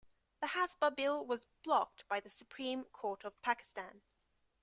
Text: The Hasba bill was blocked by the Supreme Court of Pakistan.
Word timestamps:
The 0.39 0.47
Hasba 0.47 0.95
bill 0.95 1.23
was 1.23 1.45
blocked 1.63 2.07
by 2.07 2.19
the 2.19 2.29
Supreme 2.31 2.85
Court 2.85 3.23
of 3.23 3.39
Pakistan. 3.43 4.01